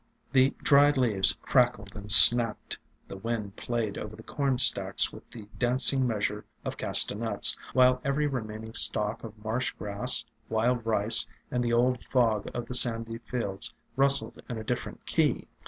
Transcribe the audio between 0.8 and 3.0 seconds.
leaves crackled and snapped,